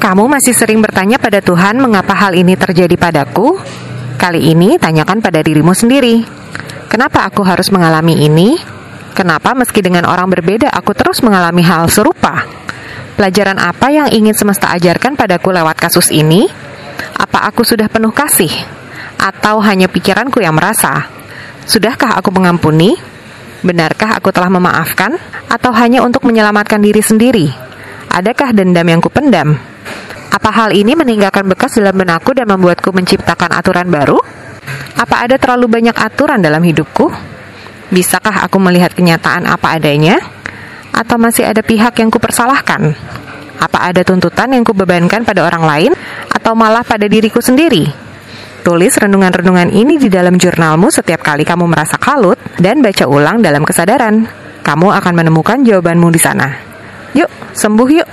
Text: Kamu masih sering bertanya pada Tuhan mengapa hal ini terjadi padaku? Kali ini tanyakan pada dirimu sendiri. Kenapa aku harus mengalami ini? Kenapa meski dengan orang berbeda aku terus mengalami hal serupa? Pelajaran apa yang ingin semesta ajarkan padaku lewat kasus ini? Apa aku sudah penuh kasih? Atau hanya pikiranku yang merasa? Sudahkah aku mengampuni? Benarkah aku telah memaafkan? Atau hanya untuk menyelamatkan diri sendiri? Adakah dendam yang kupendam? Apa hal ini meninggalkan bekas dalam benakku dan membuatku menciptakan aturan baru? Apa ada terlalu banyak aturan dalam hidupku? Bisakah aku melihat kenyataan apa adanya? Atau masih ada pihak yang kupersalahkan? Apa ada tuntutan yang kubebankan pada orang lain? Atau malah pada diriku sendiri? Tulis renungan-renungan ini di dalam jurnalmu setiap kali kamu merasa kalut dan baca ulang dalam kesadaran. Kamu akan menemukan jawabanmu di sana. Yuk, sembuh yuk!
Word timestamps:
Kamu 0.00 0.32
masih 0.32 0.56
sering 0.56 0.80
bertanya 0.80 1.20
pada 1.20 1.44
Tuhan 1.44 1.76
mengapa 1.76 2.16
hal 2.16 2.32
ini 2.32 2.56
terjadi 2.56 2.96
padaku? 2.96 3.60
Kali 4.16 4.48
ini 4.48 4.80
tanyakan 4.80 5.20
pada 5.20 5.44
dirimu 5.44 5.76
sendiri. 5.76 6.24
Kenapa 6.88 7.28
aku 7.28 7.44
harus 7.44 7.68
mengalami 7.68 8.16
ini? 8.24 8.56
Kenapa 9.12 9.52
meski 9.52 9.84
dengan 9.84 10.08
orang 10.08 10.32
berbeda 10.32 10.72
aku 10.72 10.96
terus 10.96 11.20
mengalami 11.20 11.60
hal 11.60 11.84
serupa? 11.92 12.48
Pelajaran 13.12 13.60
apa 13.60 13.92
yang 13.92 14.08
ingin 14.08 14.32
semesta 14.32 14.72
ajarkan 14.72 15.20
padaku 15.20 15.52
lewat 15.52 15.76
kasus 15.76 16.08
ini? 16.08 16.48
Apa 17.20 17.52
aku 17.52 17.60
sudah 17.60 17.92
penuh 17.92 18.16
kasih? 18.16 18.48
Atau 19.20 19.60
hanya 19.60 19.84
pikiranku 19.84 20.40
yang 20.40 20.56
merasa? 20.56 21.12
Sudahkah 21.68 22.16
aku 22.16 22.32
mengampuni? 22.32 22.96
Benarkah 23.60 24.16
aku 24.16 24.32
telah 24.32 24.48
memaafkan? 24.48 25.20
Atau 25.52 25.76
hanya 25.76 26.00
untuk 26.00 26.24
menyelamatkan 26.24 26.80
diri 26.80 27.04
sendiri? 27.04 27.69
Adakah 28.10 28.50
dendam 28.50 28.82
yang 28.90 28.98
kupendam? 28.98 29.54
Apa 30.34 30.50
hal 30.50 30.74
ini 30.74 30.98
meninggalkan 30.98 31.46
bekas 31.46 31.78
dalam 31.78 31.94
benakku 31.94 32.34
dan 32.34 32.50
membuatku 32.50 32.90
menciptakan 32.90 33.54
aturan 33.54 33.86
baru? 33.86 34.18
Apa 34.98 35.30
ada 35.30 35.38
terlalu 35.38 35.70
banyak 35.70 35.94
aturan 35.94 36.42
dalam 36.42 36.58
hidupku? 36.58 37.06
Bisakah 37.94 38.50
aku 38.50 38.58
melihat 38.58 38.98
kenyataan 38.98 39.46
apa 39.46 39.78
adanya? 39.78 40.18
Atau 40.90 41.22
masih 41.22 41.46
ada 41.46 41.62
pihak 41.62 42.02
yang 42.02 42.10
kupersalahkan? 42.10 42.98
Apa 43.62 43.94
ada 43.94 44.02
tuntutan 44.02 44.58
yang 44.58 44.66
kubebankan 44.66 45.22
pada 45.22 45.46
orang 45.46 45.62
lain? 45.62 45.92
Atau 46.34 46.58
malah 46.58 46.82
pada 46.82 47.06
diriku 47.06 47.38
sendiri? 47.38 47.86
Tulis 48.66 48.90
renungan-renungan 48.98 49.70
ini 49.70 50.02
di 50.02 50.10
dalam 50.10 50.34
jurnalmu 50.34 50.90
setiap 50.90 51.22
kali 51.22 51.46
kamu 51.46 51.70
merasa 51.70 51.94
kalut 51.94 52.42
dan 52.58 52.82
baca 52.82 53.06
ulang 53.06 53.38
dalam 53.38 53.62
kesadaran. 53.62 54.26
Kamu 54.66 54.90
akan 54.98 55.12
menemukan 55.14 55.62
jawabanmu 55.62 56.10
di 56.10 56.20
sana. 56.20 56.69
Yuk, 57.14 57.30
sembuh 57.54 57.90
yuk! 57.90 58.08